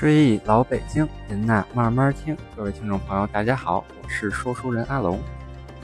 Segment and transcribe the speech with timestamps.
[0.00, 2.34] 追忆老北京，您呐慢慢听。
[2.56, 5.20] 各位听众朋友，大家好，我是说书人阿龙。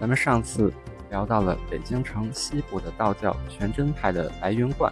[0.00, 0.72] 咱们上次
[1.10, 4.90] 聊到了北京城西部的道教全真派的白云观，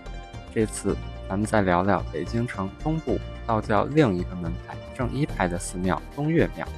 [0.54, 0.94] 这次
[1.30, 6.69] 咱们再聊聊北京城东部道教另一个门派正一派的寺庙东岳庙。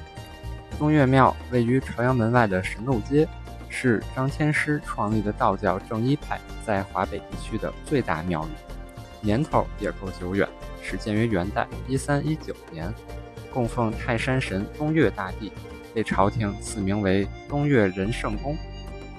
[0.77, 3.27] 东岳庙位于朝阳门外的神路街，
[3.67, 10.47] 是张天师创立的道教正一派在华北地区的最大庙宇，年头也够久远。
[10.89, 12.91] 始建于元代一三一九年，
[13.53, 15.51] 供奉泰山神东岳大帝，
[15.93, 18.57] 被朝廷赐名为东岳仁圣宫。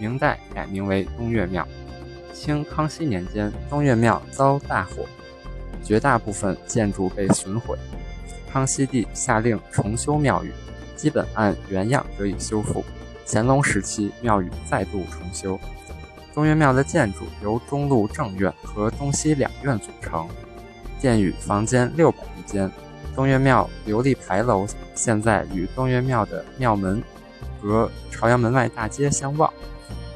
[0.00, 1.66] 明代改名为东岳庙。
[2.34, 5.06] 清康熙年间，东岳庙遭大火，
[5.84, 7.78] 绝大部分建筑被损毁。
[8.50, 10.50] 康熙帝下令重修庙宇，
[10.96, 12.84] 基本按原样得以修复。
[13.24, 15.60] 乾隆时期，庙宇再度重修。
[16.34, 20.28] 东岳庙的建筑由中路正院和东西两院组成。
[21.00, 22.70] 殿宇房间六百余间，
[23.14, 27.02] 东岳庙琉璃牌楼现在与东岳庙的庙门
[27.60, 29.52] 和朝阳门外大街相望。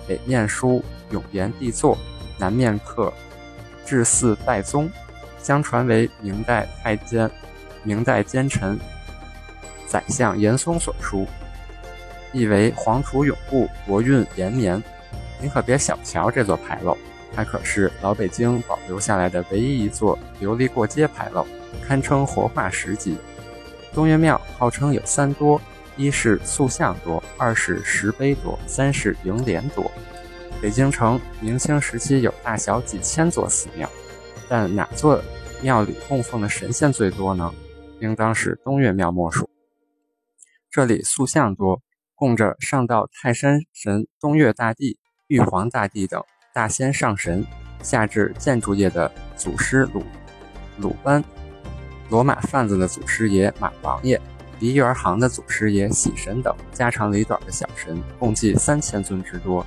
[0.06, 1.96] 北面书“永炎帝座”，
[2.38, 3.12] 南面刻
[3.86, 4.90] “至祀代宗”，
[5.42, 7.30] 相传为明代太监、
[7.82, 8.78] 明代奸臣
[9.86, 11.26] 宰相严嵩所书，
[12.32, 14.82] 意为黄土永固，国运延绵。
[15.40, 16.96] 您可别小瞧这座牌楼。
[17.34, 21.46] 它可是老北京保留下来的唯一一座琉璃过街牌楼，
[21.82, 23.16] 堪称活化石级。
[23.92, 25.60] 东岳庙号称有三多：
[25.96, 29.90] 一是塑像多，二是石碑多，三是楹联多。
[30.62, 33.90] 北京城明清时期有大小几千座寺庙，
[34.48, 35.20] 但哪座
[35.60, 37.52] 庙里供奉的神仙最多呢？
[38.00, 39.48] 应当是东岳庙莫属。
[40.70, 41.80] 这里塑像多，
[42.14, 46.22] 供着上到泰山神东岳大帝、玉皇大帝等。
[46.54, 47.44] 大仙上神，
[47.82, 50.04] 下至建筑业的祖师鲁
[50.78, 51.22] 鲁班，
[52.08, 54.20] 罗马贩子的祖师爷马王爷，
[54.60, 59.66] 梨园行的祖师爷喜神等家长里短的小神，共计三千尊之多。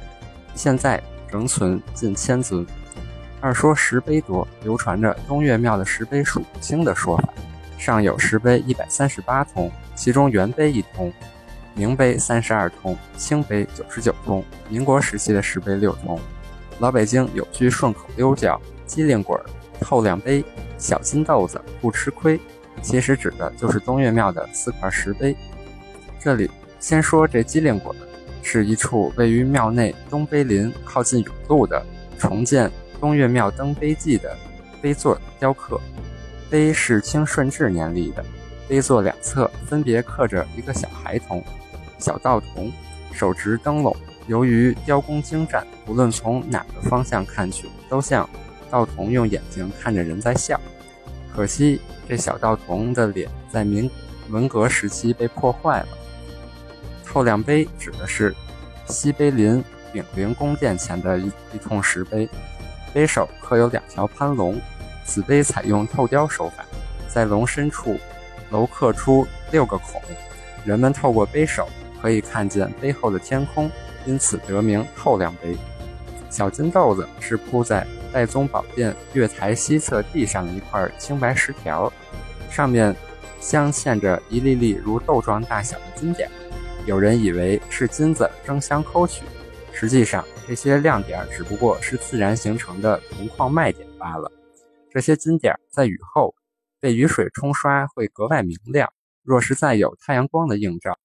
[0.56, 2.66] 现在仍存近千尊。
[3.42, 7.34] 二说石碑多，流传着东岳庙的石碑数不清的说法。
[7.78, 11.12] 上有石碑一百三十八通，其中元碑一通，
[11.74, 16.18] 明碑三十二通，清碑九十九通，民国时期的石碑六通。
[16.80, 19.46] 老北京有句顺口溜叫“机灵鬼儿
[19.80, 20.44] 透亮碑，
[20.78, 22.40] 小金豆子不吃亏”，
[22.82, 25.36] 其实指的就是东岳庙的四块石碑。
[26.20, 26.50] 这里
[26.80, 27.96] 先说这机灵鬼，
[28.44, 31.84] 是一处位于庙内东碑林靠近甬路的
[32.20, 34.38] 重建东岳庙登碑记的
[34.82, 35.80] 碑座雕刻。
[36.50, 38.24] 碑是清顺治年立的，
[38.70, 41.44] 碑座两侧分别刻着一个小孩童、
[41.98, 42.72] 小道童，
[43.12, 43.96] 手执灯笼。
[44.28, 48.30] 由于雕工精湛，无论从哪个方向看去，都像
[48.70, 50.60] 道童用眼睛看着人在笑。
[51.34, 53.90] 可惜这小道童的脸在明
[54.30, 55.88] 文革时期被破坏了。
[57.06, 58.36] 透亮碑指的是
[58.86, 62.30] 西碑林炳灵宫殿前的一一通石碑，
[62.94, 64.60] 碑首刻有两条蟠龙。
[65.06, 66.66] 此碑采用透雕手法，
[67.08, 67.98] 在龙身处
[68.52, 70.02] 镂刻出六个孔，
[70.66, 71.70] 人们透过碑首
[72.02, 73.72] 可以看见背后的天空。
[74.08, 75.56] 因此得名透亮碑。
[76.30, 81.92] 小金豆子是铺在岱宗宝殿月台西侧地上的一块青白石条，
[82.50, 82.96] 上面
[83.40, 86.30] 镶嵌着一粒粒如豆状大小的金点。
[86.86, 89.24] 有人以为是金子争相抠取，
[89.74, 94.32] 实际上这些亮点只不过是自然形成的铜矿脉点罢了。
[94.90, 96.34] 这些金点在雨后
[96.80, 98.90] 被雨水冲刷会格外明亮，
[99.24, 100.98] 若是再有太阳光的映照，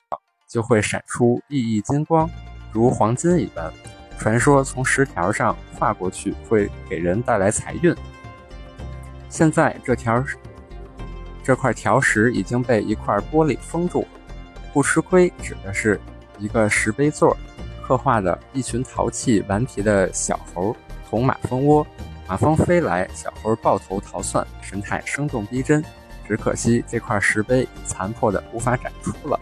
[0.49, 2.31] 就会闪出熠熠金光。
[2.73, 3.73] 如黄金一般，
[4.19, 7.95] 传说从石条上跨过去会给人带来财运。
[9.29, 10.25] 现在这条
[11.43, 14.07] 这块条石已经被一块玻璃封住，
[14.73, 16.01] 不吃亏指的是
[16.39, 17.37] 一个石碑座，
[17.87, 20.75] 刻画的一群淘气顽皮的小猴
[21.09, 21.87] 捅马蜂窝，
[22.29, 25.85] 马蜂飞来，小猴抱头逃窜，神态生动逼真。
[26.29, 29.39] 只可惜这块石碑残破的无法展出了。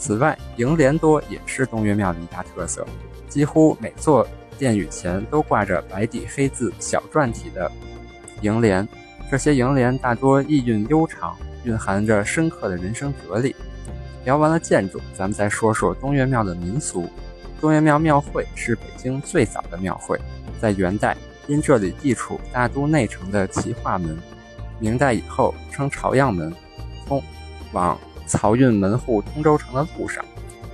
[0.00, 2.86] 此外，楹联多也是东岳庙的一大特色，
[3.28, 4.26] 几乎每座
[4.58, 7.70] 殿宇前都挂着白底黑字小篆体的
[8.40, 8.88] 楹联。
[9.30, 13.54] 这些楹联大多意蕴悠长，蕴含着深刻的人生哲理。
[14.24, 17.06] 聊完了建筑，咱们再说说东岳庙的民俗。
[17.60, 20.18] 东岳庙庙会是北京最早的庙会，
[20.58, 21.14] 在元代
[21.46, 24.18] 因这里地处大都内城的齐化门，
[24.78, 26.50] 明代以后称朝阳门，
[27.06, 27.22] 通
[27.72, 27.98] 往。
[28.30, 30.24] 漕运门户通州城的路上，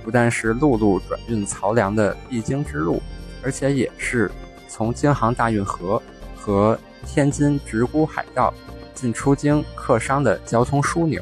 [0.03, 3.01] 不但是陆路转运漕粮的必经之路，
[3.43, 4.29] 而且也是
[4.67, 6.01] 从京杭大运河
[6.35, 8.53] 和天津直沽海道
[8.93, 11.21] 进出京客商的交通枢纽。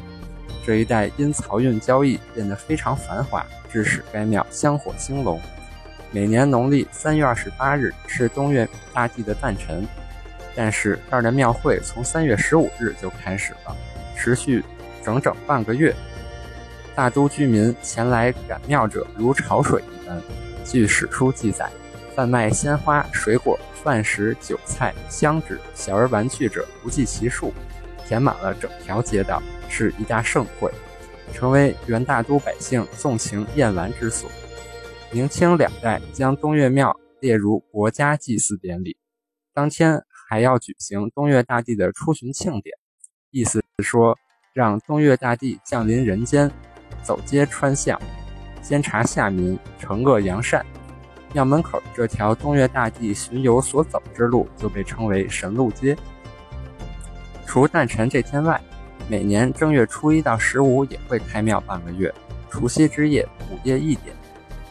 [0.64, 5.40] 这一带因漕运交易变得非常繁华，致使该庙香火兴隆。
[6.10, 9.86] 每年农历三月二十八日是东岳大帝的诞辰，
[10.54, 13.76] 但是这儿的庙会从三月十五日就开始了，
[14.16, 14.64] 持续
[15.04, 15.94] 整整半个月。
[16.96, 20.18] 大都居民前来赶庙者如潮水一般。
[20.64, 21.70] 据史书记载，
[22.14, 27.52] 贩卖鲜花、水果、饭食、酒菜、香纸、小儿玩具者不计其数，
[28.06, 30.72] 填满了整条街道，是一大盛会，
[31.34, 34.30] 成为元大都百姓纵情宴玩之所。
[35.12, 38.96] 明清两代将东岳庙列入国家祭祀典礼，
[39.52, 42.74] 当天还要举行东岳大帝的出巡庆典，
[43.30, 44.16] 意思是说
[44.54, 46.50] 让东岳大帝降临人间。
[47.06, 47.96] 走街串巷，
[48.60, 50.66] 监察下民，惩恶扬善。
[51.32, 55.96] 庙门口这条东岳大帝巡游所走之路就被称为神路街。
[57.46, 58.60] 除诞辰这天外，
[59.08, 62.12] 每年正月初一到十五也会开庙半个月。
[62.50, 64.16] 除夕之夜，午夜一点，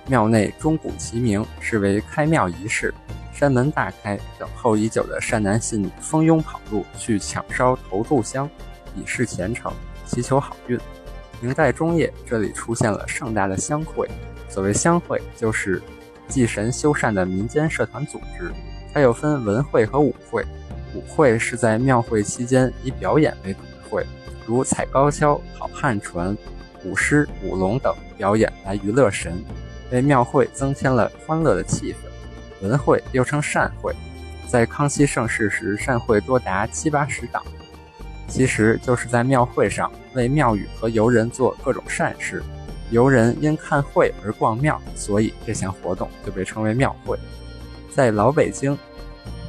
[0.07, 2.93] 庙内钟鼓齐鸣，视为开庙仪式。
[3.31, 8.49] 山门大开，等候已久的善男信女蜂拥跑入去抢烧头炷香，
[8.95, 9.71] 以示虔诚，
[10.05, 10.77] 祈求好运。
[11.41, 14.09] 明代中叶，这里出现了盛大的香会。
[14.49, 15.81] 所谓香会，就是
[16.27, 18.51] 祭神修缮的民间社团组织。
[18.93, 20.45] 它又分文会和武会。
[20.93, 24.05] 武会是在庙会期间以表演为主的会，
[24.45, 26.35] 如踩高跷、跑旱船、
[26.85, 29.33] 舞狮、舞龙等表演来娱乐神，
[29.91, 32.65] 为庙会增添了欢乐的气氛。
[32.65, 33.93] 文会又称善会，
[34.47, 37.43] 在康熙盛世时，善会多达七八十档。
[38.27, 42.43] 其实就是在庙会上为庙宇和游人做各种善事，
[42.89, 47.17] 游人因看会而逛庙，所以这项活动就被称为庙会。
[47.93, 48.77] 在老北京，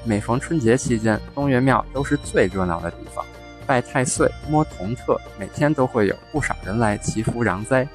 [0.05, 3.25] 每逢春节期间，东岳庙都是最热闹的地方。
[3.67, 7.88] 拜太岁、摸铜特，每天都会有不少人来祈福攘灾。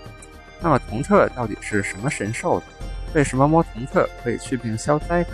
[0.59, 2.65] 那么铜特到底是什么神兽呢？
[3.13, 5.29] 为什么摸铜特可以祛病消灾呢？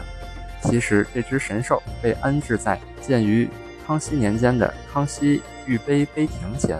[0.61, 3.49] 其实这只神兽被安置在建于。
[3.87, 6.77] 康熙年间的康熙御碑碑亭前，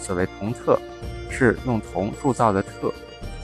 [0.00, 0.76] 所谓铜特，
[1.30, 2.92] 是用铜铸造的特。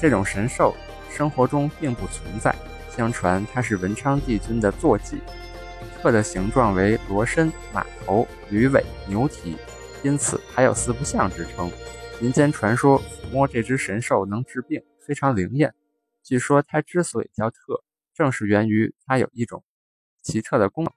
[0.00, 0.74] 这种神兽
[1.08, 2.52] 生活中并不存在，
[2.90, 5.20] 相传它是文昌帝君的坐骑。
[6.02, 9.56] 特的形状为螺身、马头、驴尾、牛蹄，
[10.02, 11.70] 因此还有四不像之称。
[12.20, 15.72] 民间传说抚摸这只神兽能治病，非常灵验。
[16.24, 19.62] 据说它之所以叫特，正是源于它有一种
[20.20, 20.92] 奇特的功能。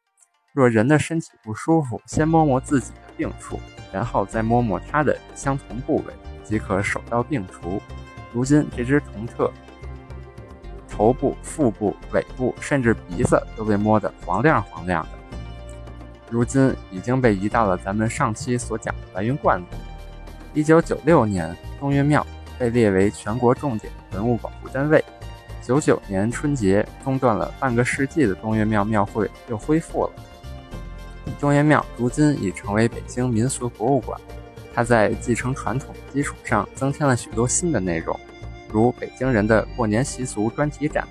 [0.53, 3.57] 若人的身体不舒服，先摸摸自己的病处，
[3.92, 6.13] 然后再摸摸他的相同部位，
[6.44, 7.81] 即可手到病除。
[8.33, 9.50] 如今这只铜特，
[10.89, 15.09] 头部、腹部、尾部，甚至鼻子都被摸得黄亮黄亮的。
[16.30, 19.65] 如今已经被移到了咱们上期所讲的白云观里。
[20.54, 22.27] 一九九六年，东岳庙
[22.59, 25.01] 被列为全国重点文物保护单位。
[25.62, 30.12] 九九年春节中断了半个世纪的东岳庙庙会又恢复了。
[31.42, 34.22] 中岳庙如今已成为北京民俗博物馆，
[34.76, 38.18] 它在继承传统的基础上增添了许多新的内容，
[38.70, 41.08] 如北京人的过年习俗专题展，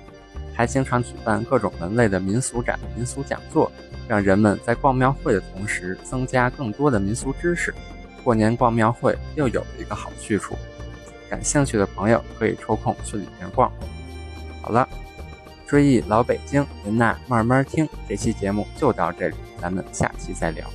[0.55, 3.69] 还经常举办各种门类的民俗展、民俗讲座，
[4.07, 7.75] 让人们在逛庙会的同时增加更多的民俗知识。
[8.23, 10.55] 过年逛庙会又有了一个好去处，
[11.29, 13.69] 感兴趣的朋友可以抽空去里面逛。
[14.61, 14.87] 好了。
[15.67, 17.87] 追忆老北京，您呐慢慢听。
[18.05, 20.71] 这期节目就到这里，咱们下期再聊。